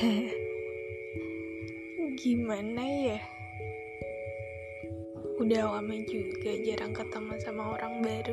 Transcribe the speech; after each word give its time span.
Gimana 2.20 2.80
ya? 2.80 3.20
Udah 5.36 5.76
lama 5.76 5.92
juga 6.08 6.56
jarang 6.64 6.96
ketemu 6.96 7.36
sama 7.44 7.76
orang 7.76 8.00
baru. 8.00 8.32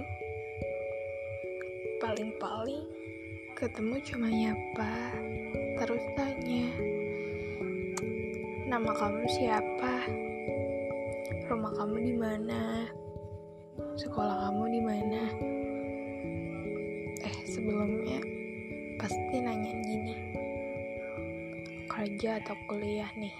Paling-paling 1.99 2.87
ketemu 3.51 3.99
cuma 3.99 4.31
nyapa, 4.31 5.11
terus 5.83 6.03
tanya. 6.15 6.71
Nama 8.71 8.91
kamu 8.95 9.27
siapa? 9.27 10.07
Rumah 11.51 11.73
kamu 11.83 11.97
di 11.99 12.15
mana? 12.15 12.87
Sekolah 13.99 14.47
kamu 14.47 14.63
di 14.71 14.81
mana? 14.87 15.21
Eh, 17.27 17.37
sebelumnya 17.43 18.23
pasti 18.95 19.35
nanya 19.43 19.75
gini. 19.83 20.46
Kerja 22.07 22.39
atau 22.39 22.55
kuliah 22.71 23.11
nih? 23.19 23.35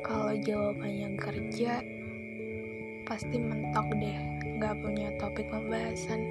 Kalau 0.00 0.32
jawabannya 0.40 1.20
kerja, 1.20 1.84
pasti 3.04 3.36
mentok 3.36 3.92
deh, 4.00 4.16
nggak 4.56 4.80
punya 4.80 5.12
topik 5.20 5.52
pembahasan. 5.52 6.24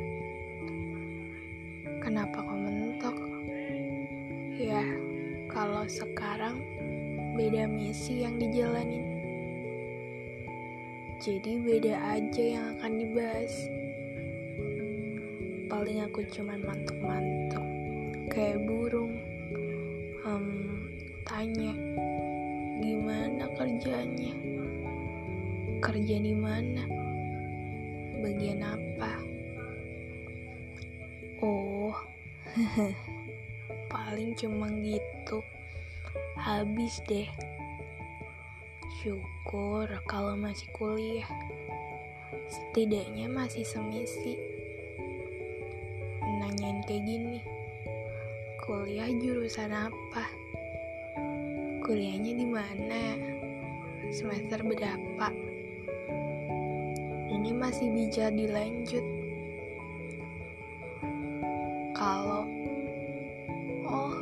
Kenapa 2.02 2.42
kok 2.42 2.58
mentok? 2.58 3.14
Ya, 4.58 4.82
kalau 5.46 5.86
sekarang 5.86 6.58
beda 7.38 7.70
misi 7.70 8.26
yang 8.26 8.42
dijalanin. 8.42 9.06
Jadi 11.22 11.62
beda 11.62 12.18
aja 12.18 12.42
yang 12.42 12.66
akan 12.82 12.92
dibahas. 12.98 13.54
Paling 15.70 16.02
aku 16.02 16.26
cuman 16.34 16.66
mantuk-mantuk, 16.66 17.66
kayak 18.34 18.58
burung. 18.66 19.31
Um, 20.22 20.86
tanya, 21.26 21.74
gimana 22.78 23.50
kerjanya? 23.58 24.38
Kerja 25.82 26.16
di 26.22 26.38
mana? 26.38 26.86
Bagian 28.22 28.62
apa? 28.62 29.18
Oh, 31.42 31.98
paling 33.94 34.38
cuma 34.38 34.70
gitu. 34.86 35.42
Habis 36.38 37.02
deh. 37.10 37.26
Syukur 39.02 39.90
kalau 40.06 40.38
masih 40.38 40.70
kuliah. 40.78 41.26
Setidaknya 42.46 43.26
masih 43.26 43.66
semisi. 43.66 44.38
Nanyain 46.22 46.86
kayak 46.86 47.10
gini. 47.10 47.42
Kuliah 48.72 49.12
jurusan 49.20 49.68
apa? 49.68 50.32
Kuliahnya 51.84 52.40
di 52.40 52.48
mana? 52.48 53.20
Semester 54.08 54.64
berapa? 54.64 55.28
Ini 57.28 57.52
masih 57.52 57.92
bisa 57.92 58.32
dilanjut. 58.32 59.04
Kalau 61.92 62.48
oh, 63.92 64.16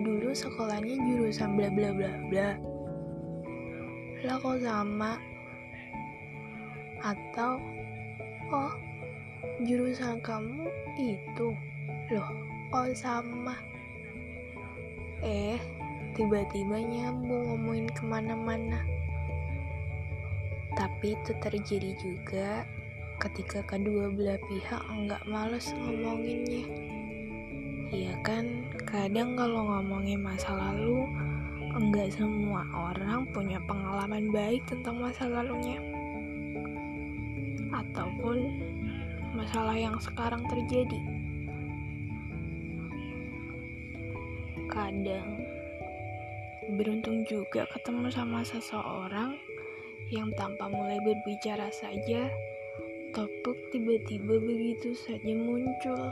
dulu 0.00 0.32
sekolahnya 0.32 0.96
jurusan 0.96 1.60
bla 1.60 1.68
bla 1.68 1.92
bla 1.92 2.16
bla. 2.32 2.56
Lah 4.24 4.40
kok 4.40 4.56
sama? 4.64 5.20
Atau 7.04 7.60
oh, 8.48 8.72
jurusan 9.68 10.16
kamu 10.24 10.64
itu. 10.96 11.52
Loh, 12.08 12.55
kok 12.70 12.92
sama? 12.98 13.56
Eh, 15.24 15.56
tiba-tiba 16.12 16.76
nyambung 16.80 17.52
ngomongin 17.54 17.88
ke 17.92 18.02
mana-mana. 18.04 18.84
Tapi 20.76 21.16
itu 21.16 21.32
terjadi 21.40 21.92
juga 21.96 22.68
ketika 23.16 23.64
kedua 23.64 24.12
belah 24.12 24.36
pihak 24.44 24.82
nggak 24.92 25.24
males 25.24 25.72
ngomonginnya. 25.72 26.68
Iya 27.88 28.18
kan, 28.20 28.66
kadang 28.84 29.38
kalau 29.38 29.72
ngomongin 29.72 30.20
masa 30.20 30.52
lalu, 30.52 31.06
enggak 31.72 32.12
semua 32.12 32.66
orang 32.74 33.24
punya 33.30 33.62
pengalaman 33.64 34.28
baik 34.34 34.60
tentang 34.68 35.00
masa 35.00 35.30
lalunya. 35.30 35.80
Ataupun 37.72 38.36
masalah 39.32 39.76
yang 39.76 39.96
sekarang 40.02 40.44
terjadi. 40.50 41.15
Kadang 44.66 45.40
beruntung 46.66 47.22
juga 47.30 47.62
ketemu 47.70 48.10
sama 48.10 48.42
seseorang 48.42 49.38
yang 50.10 50.30
tanpa 50.34 50.66
mulai 50.66 50.98
berbicara 51.02 51.70
saja, 51.70 52.26
topik 53.14 53.58
tiba-tiba 53.70 54.38
begitu 54.42 54.94
saja 54.94 55.34
muncul, 55.34 56.10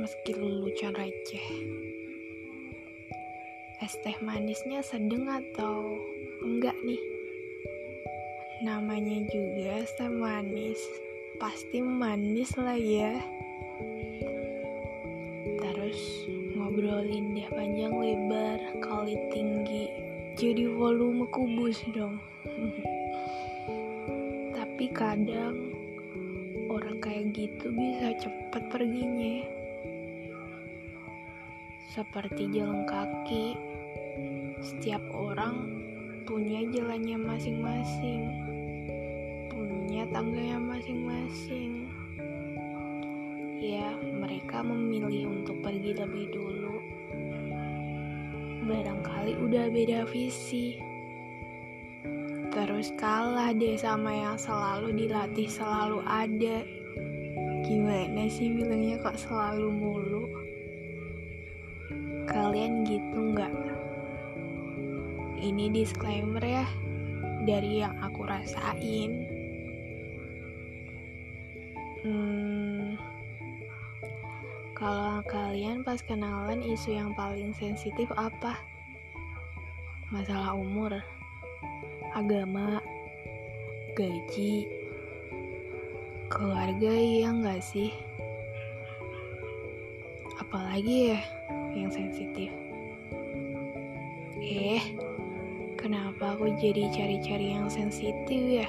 meski 0.00 0.32
lelucon 0.36 0.96
receh. 0.96 1.48
Es 3.80 3.96
teh 4.04 4.16
manisnya 4.20 4.84
sedang 4.84 5.24
atau 5.28 5.96
enggak 6.44 6.76
nih? 6.84 7.00
Namanya 8.60 9.24
juga 9.32 9.80
es 9.80 9.92
teh 9.96 10.12
manis, 10.12 10.80
pasti 11.40 11.80
manis 11.80 12.52
lah 12.60 12.76
ya. 12.76 13.39
Ngobrolin 17.00 17.32
deh 17.32 17.48
panjang 17.48 17.96
lebar 17.96 18.60
kali 18.84 19.16
tinggi, 19.32 19.88
jadi 20.36 20.68
volume 20.68 21.24
kubus 21.32 21.80
dong. 21.96 22.20
Tapi 24.60 24.84
kadang 24.92 25.72
orang 26.68 27.00
kayak 27.00 27.32
gitu 27.32 27.72
bisa 27.72 28.20
cepat 28.20 28.68
perginya. 28.68 29.48
Seperti 31.88 32.52
jalan 32.52 32.84
kaki, 32.84 33.56
setiap 34.60 35.00
orang 35.16 35.80
punya 36.28 36.68
jalannya 36.68 37.16
masing-masing, 37.16 38.28
punya 39.48 40.04
tangganya 40.12 40.60
masing-masing. 40.60 41.88
Ya, 43.56 43.88
mereka 43.96 44.60
memilih 44.60 45.32
untuk 45.32 45.64
pergi 45.64 45.96
lebih 45.96 46.28
dulu. 46.28 46.79
Barangkali 48.70 49.34
udah 49.34 49.66
beda 49.66 50.06
visi. 50.06 50.78
Terus 52.54 52.94
kalah 52.94 53.50
deh 53.50 53.74
sama 53.74 54.14
yang 54.14 54.38
selalu 54.38 54.94
dilatih 54.94 55.50
selalu 55.50 55.98
ada. 56.06 56.62
Gimana 57.66 58.30
sih 58.30 58.46
bilangnya 58.54 59.02
kok 59.02 59.18
selalu 59.18 59.74
mulu? 59.74 60.24
Kalian 62.30 62.86
gitu 62.86 63.34
nggak? 63.34 63.54
Ini 65.42 65.74
disclaimer 65.74 66.44
ya 66.46 66.66
dari 67.42 67.82
yang 67.82 67.98
aku 67.98 68.22
rasain. 68.22 69.26
Hmm, 72.06 72.49
kalau 74.80 75.20
kalian 75.28 75.84
pas 75.84 76.00
kenalan 76.00 76.64
isu 76.64 76.96
yang 76.96 77.12
paling 77.12 77.52
sensitif 77.52 78.08
apa 78.16 78.56
masalah 80.08 80.56
umur 80.56 80.96
agama, 82.10 82.82
gaji, 83.94 84.66
keluarga 86.26 86.90
iya 86.90 87.30
nggak 87.30 87.62
sih? 87.62 87.94
Apalagi 90.42 91.14
ya 91.14 91.20
yang 91.76 91.92
sensitif. 91.92 92.50
Eh, 94.42 94.82
kenapa 95.78 96.34
aku 96.34 96.50
jadi 96.58 96.90
cari-cari 96.90 97.54
yang 97.54 97.70
sensitif 97.70 98.42
ya? 98.64 98.68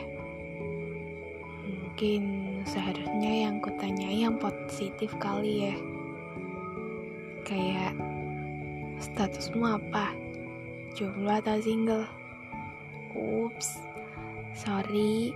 Mungkin 1.66 2.22
seharusnya 2.69 3.50
yang 3.50 3.57
kutanyai 3.57 4.22
yang 4.22 4.38
positif 4.38 5.10
kali 5.18 5.74
ya. 5.74 5.75
Kayak 7.51 8.00
statusmu 9.03 9.75
apa? 9.75 10.15
Jomblo 10.95 11.36
atau 11.36 11.59
single? 11.59 12.07
Ups, 13.12 13.83
sorry, 14.56 15.36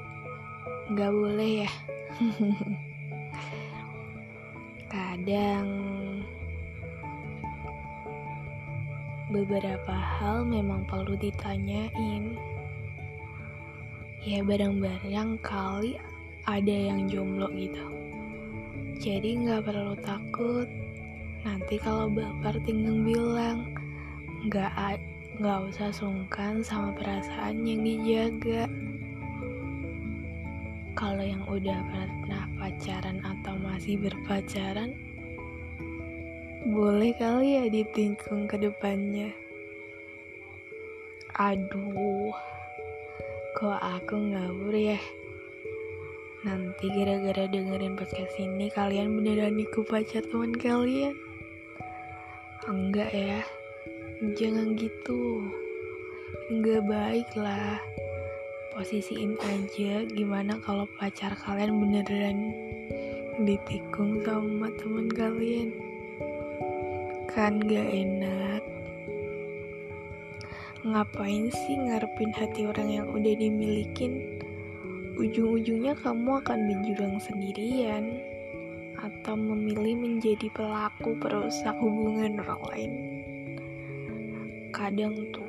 nggak 0.96 1.12
boleh 1.12 1.68
ya. 1.68 1.72
Kadang 4.96 5.68
beberapa 9.28 9.92
hal 9.92 10.48
memang 10.48 10.88
perlu 10.88 11.20
ditanyain. 11.20 12.40
Ya 14.24 14.40
barang-barang 14.40 15.44
kali 15.44 16.00
ada 16.48 16.76
yang 16.96 17.12
jomblo 17.12 17.52
gitu. 17.52 17.84
Jadi 19.04 19.44
nggak 19.44 19.68
perlu 19.68 20.00
takut 20.00 20.85
Nanti 21.46 21.78
kalau 21.78 22.10
baper 22.10 22.58
tinggal 22.66 22.98
bilang, 23.06 23.70
nggak 24.50 24.98
nggak 25.38 25.60
usah 25.70 25.94
sungkan 25.94 26.66
sama 26.66 26.90
perasaan 26.98 27.62
yang 27.62 27.86
dijaga. 27.86 28.66
Kalau 30.98 31.22
yang 31.22 31.46
udah 31.46 31.86
pernah 31.94 32.50
pacaran 32.58 33.22
atau 33.22 33.62
masih 33.62 33.94
berpacaran, 33.94 34.98
boleh 36.66 37.14
kali 37.22 37.62
ya 37.62 37.70
ditingkung 37.70 38.50
ke 38.50 38.58
depannya. 38.58 39.30
Aduh, 41.38 42.34
kok 43.54 43.78
aku 43.86 44.18
ngawur 44.34 44.74
ya? 44.74 44.98
Nanti 46.42 46.90
gara-gara 46.90 47.46
dengerin 47.46 47.94
podcast 47.94 48.34
ini 48.42 48.74
kalian 48.74 49.14
beneran 49.14 49.62
ikut 49.62 49.86
pacar 49.86 50.26
teman 50.26 50.58
kalian? 50.58 51.35
Enggak 52.64 53.12
ya, 53.12 53.44
jangan 54.40 54.80
gitu. 54.80 55.44
Enggak 56.48 56.88
baik 56.88 57.28
lah. 57.36 57.84
Posisiin 58.72 59.36
aja 59.44 60.08
gimana 60.08 60.56
kalau 60.64 60.88
pacar 60.96 61.36
kalian 61.36 61.76
beneran 61.84 62.56
ditikung 63.44 64.24
sama 64.24 64.72
teman 64.80 65.12
kalian. 65.12 65.76
Kan 67.28 67.60
gak 67.68 67.92
enak. 67.92 68.64
Ngapain 70.88 71.52
sih 71.52 71.76
ngarepin 71.76 72.32
hati 72.32 72.64
orang 72.64 72.88
yang 72.88 73.08
udah 73.12 73.36
dimilikin? 73.36 74.40
Ujung-ujungnya 75.20 76.00
kamu 76.00 76.40
akan 76.40 76.60
berjuang 76.72 77.20
sendirian 77.20 78.35
atau 79.02 79.36
memilih 79.36 79.96
menjadi 80.00 80.48
pelaku 80.52 81.18
perusak 81.20 81.76
hubungan 81.82 82.40
orang 82.44 82.64
lain. 82.72 82.92
Kadang 84.72 85.16
tuh 85.32 85.48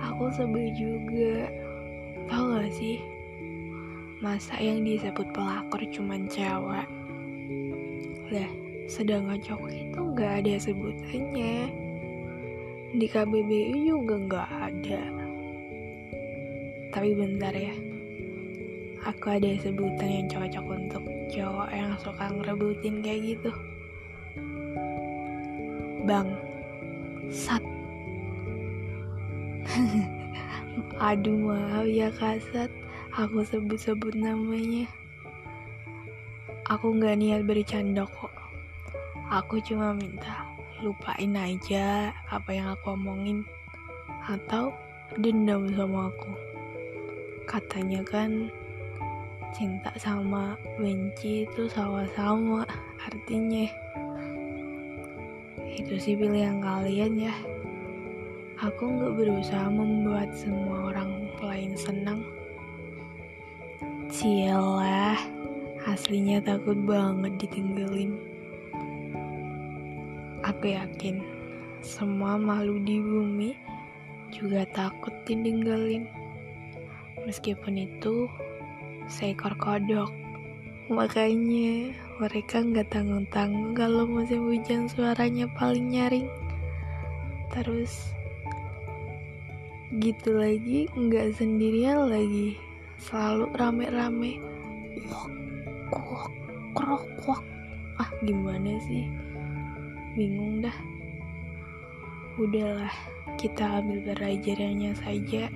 aku 0.00 0.28
sebel 0.32 0.72
juga. 0.76 1.48
Tau 2.30 2.56
gak 2.56 2.72
sih? 2.72 3.02
Masa 4.22 4.54
yang 4.62 4.86
disebut 4.86 5.26
pelakor 5.34 5.82
cuman 5.90 6.30
cewek? 6.30 6.88
Lah 8.30 8.50
sedangkan 8.86 9.40
cowok 9.42 9.72
itu 9.72 10.00
nggak 10.14 10.32
ada 10.44 10.54
sebutannya. 10.62 11.56
Di 12.92 13.06
KBBI 13.08 13.88
juga 13.88 14.14
nggak 14.20 14.48
ada. 14.52 15.02
Tapi 16.92 17.10
bentar 17.16 17.56
ya 17.56 17.74
aku 19.02 19.34
ada 19.34 19.50
sebutan 19.58 20.06
yang 20.06 20.26
cocok 20.30 20.66
untuk 20.70 21.02
cowok 21.32 21.68
yang 21.72 21.96
suka 21.96 22.28
ngerebutin 22.28 23.00
kayak 23.00 23.20
gitu. 23.34 23.50
Bang. 26.04 26.36
Sat. 27.32 27.64
Aduh 31.08 31.38
maaf 31.40 31.88
ya 31.88 32.12
kasat 32.12 32.68
aku 33.16 33.40
sebut-sebut 33.48 34.12
namanya. 34.12 34.84
Aku 36.68 36.92
nggak 36.96 37.16
niat 37.16 37.42
bercanda 37.48 38.04
kok. 38.04 38.32
Aku 39.32 39.56
cuma 39.64 39.96
minta 39.96 40.44
lupain 40.84 41.32
aja 41.32 42.12
apa 42.28 42.50
yang 42.52 42.76
aku 42.76 42.92
omongin. 42.92 43.44
Atau 44.28 44.76
dendam 45.16 45.68
sama 45.72 46.12
aku. 46.12 46.32
Katanya 47.48 48.00
kan 48.06 48.52
cinta 49.52 49.92
sama 50.00 50.56
benci 50.80 51.44
itu 51.44 51.68
sama-sama 51.68 52.64
artinya. 53.04 53.68
Itu 55.72 56.00
sih 56.00 56.16
pilihan 56.16 56.64
kalian 56.64 57.28
ya. 57.28 57.34
Aku 58.56 58.88
nggak 58.88 59.16
berusaha 59.18 59.68
membuat 59.68 60.32
semua 60.32 60.92
orang 60.92 61.28
lain 61.44 61.72
senang. 61.76 62.20
Cielah, 64.08 65.20
aslinya 65.84 66.40
takut 66.40 66.76
banget 66.88 67.32
ditinggalin. 67.42 68.16
Aku 70.42 70.72
yakin 70.72 71.20
semua 71.82 72.38
makhluk 72.38 72.86
di 72.86 73.02
bumi 73.02 73.50
juga 74.32 74.64
takut 74.72 75.12
ditinggalin. 75.28 76.08
Meskipun 77.26 77.74
itu 77.78 78.26
seekor 79.10 79.54
kodok. 79.58 80.10
Makanya 80.92 81.94
mereka 82.20 82.60
nggak 82.60 82.92
tanggung-tanggung 82.92 83.72
kalau 83.72 84.04
musim 84.04 84.44
hujan 84.46 84.86
suaranya 84.90 85.48
paling 85.56 85.88
nyaring. 85.88 86.28
Terus 87.50 88.12
gitu 90.00 90.36
lagi 90.36 90.86
nggak 90.92 91.34
sendirian 91.36 92.12
lagi. 92.12 92.60
Selalu 93.02 93.50
rame-rame. 93.56 94.38
Krok 96.72 97.04
ah 98.00 98.10
gimana 98.24 98.78
sih? 98.86 99.04
Bingung 100.14 100.64
dah. 100.64 100.78
Udahlah 102.40 102.92
kita 103.36 103.80
ambil 103.80 104.12
pelajarannya 104.12 104.92
saja. 104.96 105.48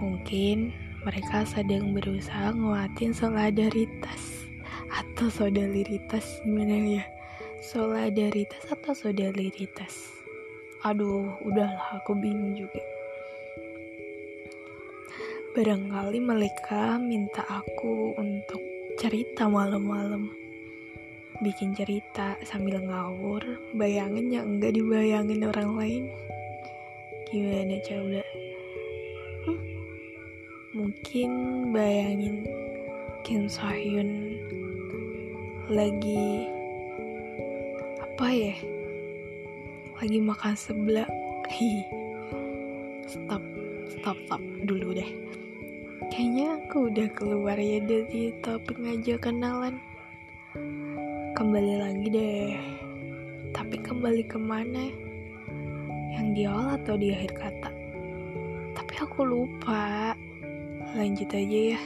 Mungkin 0.00 0.85
mereka 1.06 1.46
sedang 1.46 1.94
berusaha 1.94 2.50
nguatin 2.50 3.14
solidaritas 3.14 4.50
atau 4.90 5.30
solidaritas 5.30 6.42
gimana 6.42 6.98
ya? 6.98 7.04
Solidaritas 7.62 8.66
atau 8.74 8.90
solidaritas? 8.90 10.10
Aduh 10.82 11.30
udahlah 11.46 12.02
aku 12.02 12.10
bingung 12.18 12.58
juga. 12.58 12.82
Barangkali 15.54 16.18
mereka 16.18 16.98
minta 16.98 17.46
aku 17.46 18.18
untuk 18.18 18.58
cerita 18.98 19.46
malam-malam. 19.46 20.34
Bikin 21.38 21.70
cerita 21.78 22.34
sambil 22.42 22.82
ngawur 22.82 23.46
bayangin 23.78 24.42
yang 24.42 24.58
enggak 24.58 24.74
dibayangin 24.74 25.46
orang 25.46 25.70
lain. 25.78 26.04
Gimana 27.30 27.78
coba? 27.86 28.26
Mungkin 30.76 31.30
bayangin 31.72 32.44
Kim 33.24 33.48
Sohyun 33.48 34.36
lagi 35.72 36.52
apa 37.96 38.28
ya? 38.28 38.56
Lagi 39.96 40.20
makan 40.20 40.52
sebelah 40.52 41.08
hi 41.56 41.80
stop 43.08 43.40
stop 43.88 44.20
stop 44.28 44.42
dulu 44.68 44.92
deh. 44.92 45.08
Kayaknya 46.12 46.60
aku 46.60 46.92
udah 46.92 47.08
keluar 47.16 47.56
ya 47.56 47.80
dari 47.80 48.36
topik 48.44 48.76
ngajak 48.76 49.24
kenalan. 49.24 49.80
Kembali 51.32 51.74
lagi 51.80 52.06
deh. 52.12 52.52
Tapi 53.56 53.80
kembali 53.80 54.28
ke 54.28 54.36
mana? 54.36 54.92
Yang 56.12 56.26
di 56.36 56.42
awal 56.44 56.76
atau 56.76 57.00
di 57.00 57.16
akhir 57.16 57.32
kata? 57.32 57.70
Tapi 58.76 58.94
aku 59.00 59.24
lupa 59.24 60.12
lanjut 60.94 61.30
aja 61.34 61.74
ya 61.74 61.80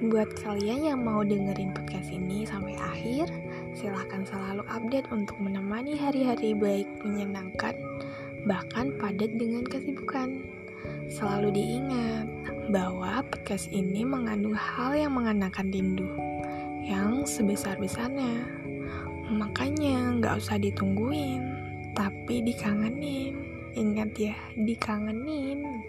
buat 0.00 0.32
kalian 0.40 0.90
yang 0.90 1.00
mau 1.04 1.20
dengerin 1.20 1.76
podcast 1.76 2.08
ini 2.08 2.48
sampai 2.48 2.74
akhir 2.80 3.28
silahkan 3.76 4.24
selalu 4.24 4.64
update 4.72 5.06
untuk 5.12 5.36
menemani 5.36 5.94
hari-hari 5.94 6.56
baik 6.56 6.88
menyenangkan 7.04 7.76
bahkan 8.48 8.90
padat 8.96 9.36
dengan 9.36 9.62
kesibukan 9.68 10.40
selalu 11.12 11.52
diingat 11.52 12.26
bahwa 12.72 13.20
podcast 13.26 13.68
ini 13.68 14.06
mengandung 14.06 14.56
hal 14.56 14.96
yang 14.96 15.12
mengenakan 15.12 15.68
rindu 15.68 16.08
yang 16.86 17.26
sebesar-besarnya. 17.28 18.46
Makanya 19.30 20.18
nggak 20.18 20.42
usah 20.42 20.58
ditungguin, 20.58 21.42
tapi 21.94 22.42
dikangenin. 22.42 23.36
Ingat 23.74 24.10
ya, 24.18 24.34
dikangenin. 24.58 25.79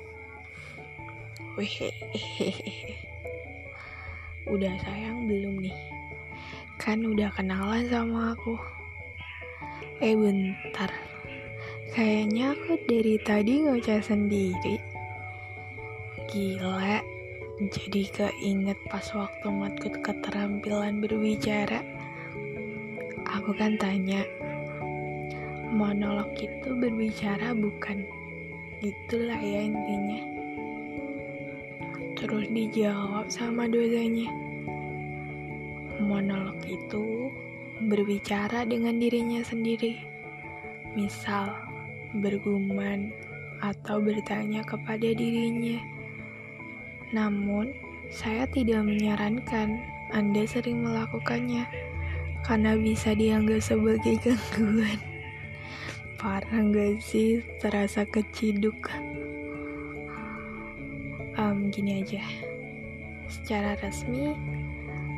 Wehehehe. 1.60 2.96
Udah 4.54 4.72
sayang 4.88 5.28
belum 5.28 5.60
nih? 5.60 5.76
Kan 6.80 7.06
udah 7.06 7.30
kenalan 7.36 7.86
sama 7.92 8.34
aku. 8.34 8.56
Eh 10.02 10.18
bentar, 10.18 10.90
kayaknya 11.94 12.58
aku 12.58 12.80
dari 12.90 13.22
tadi 13.22 13.68
ngoceh 13.68 14.02
sendiri. 14.02 14.82
Gila, 16.32 17.04
jadi 17.60 18.02
keinget 18.10 18.80
pas 18.90 19.06
waktu 19.14 19.46
matkut 19.52 20.00
keterampilan 20.02 21.04
berbicara. 21.04 21.86
Aku 23.30 23.54
kan 23.54 23.78
tanya, 23.78 24.26
monolog 25.70 26.34
itu 26.40 26.74
berbicara 26.74 27.54
bukan? 27.54 28.08
Itulah 28.82 29.38
ya 29.38 29.70
intinya. 29.70 30.31
Terus 32.22 32.46
dijawab 32.54 33.34
sama 33.34 33.66
dosanya. 33.66 34.30
Monolog 35.98 36.62
itu 36.70 37.34
berbicara 37.90 38.62
dengan 38.62 39.02
dirinya 39.02 39.42
sendiri. 39.42 39.98
Misal, 40.94 41.50
bergumam 42.22 43.10
atau 43.66 43.98
bertanya 43.98 44.62
kepada 44.62 45.18
dirinya. 45.18 45.82
Namun, 47.10 47.74
saya 48.14 48.46
tidak 48.54 48.86
menyarankan 48.86 49.82
Anda 50.14 50.46
sering 50.46 50.86
melakukannya 50.86 51.66
karena 52.46 52.78
bisa 52.78 53.18
dianggap 53.18 53.66
sebagai 53.66 54.22
gangguan. 54.22 55.02
Parah 56.22 56.62
gak 56.70 57.02
sih 57.02 57.42
terasa 57.58 58.06
keciduk? 58.06 58.78
Gini 61.72 62.04
aja. 62.04 62.20
Secara 63.32 63.80
resmi, 63.80 64.36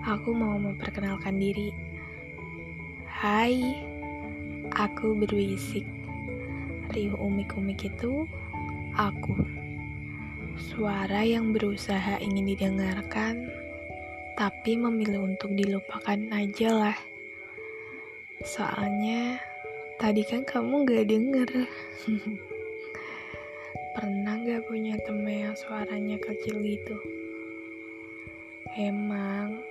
aku 0.06 0.32
mau 0.32 0.56
memperkenalkan 0.62 1.42
diri. 1.42 1.74
Hai, 3.10 3.82
aku 4.72 5.18
berbisik. 5.18 5.84
Riuh 6.94 7.18
umik-umik 7.18 7.90
itu 7.90 8.30
aku. 8.94 9.34
Suara 10.54 11.26
yang 11.26 11.50
berusaha 11.50 12.22
ingin 12.22 12.54
didengarkan, 12.54 13.50
tapi 14.38 14.78
memilih 14.78 15.26
untuk 15.26 15.58
dilupakan 15.58 16.22
aja 16.30 16.70
lah. 16.70 16.98
Soalnya 18.46 19.42
Tadi 20.04 20.26
kan 20.26 20.42
kamu 20.44 20.90
gak 20.90 21.06
denger. 21.06 21.50
Pernah 23.96 24.33
gak 24.44 24.68
punya 24.68 25.00
temen 25.08 25.48
yang 25.48 25.56
suaranya 25.56 26.20
kecil 26.20 26.60
gitu? 26.60 27.00
Emang 28.76 29.64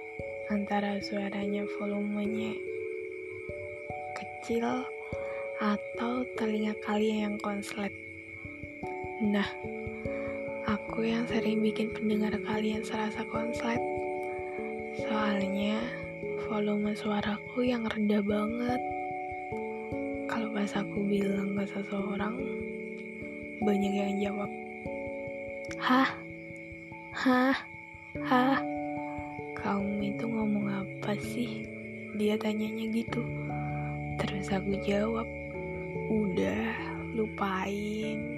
antara 0.49 0.97
suaranya 0.97 1.69
volumenya 1.77 2.57
kecil 4.17 4.65
atau 5.61 6.25
telinga 6.41 6.73
kalian 6.81 7.19
yang 7.21 7.37
konslet. 7.45 7.93
Nah, 9.21 9.45
aku 10.65 11.05
yang 11.05 11.29
sering 11.29 11.61
bikin 11.61 11.93
pendengar 11.93 12.33
kalian 12.41 12.81
serasa 12.81 13.29
konslet. 13.29 13.83
Soalnya 14.97 15.85
volume 16.49 16.97
suaraku 16.97 17.69
yang 17.69 17.85
rendah 17.85 18.25
banget 18.25 18.81
kalau 20.33 20.49
pas 20.49 20.73
aku 20.81 21.05
bilang 21.05 21.53
ke 21.61 21.65
seseorang 21.69 22.41
banyak 23.63 23.93
yang 23.95 24.15
jawab. 24.19 24.51
Hah? 25.79 26.11
Hah? 27.15 27.57
Hah? 28.27 28.59
Kamu 29.57 30.03
itu 30.03 30.25
ngomong 30.27 30.67
apa 30.69 31.15
sih? 31.23 31.65
Dia 32.19 32.37
tanyanya 32.37 32.91
gitu. 32.93 33.23
Terus 34.21 34.53
aku 34.53 34.77
jawab 34.85 35.25
udah 36.13 36.77
lupain 37.17 38.32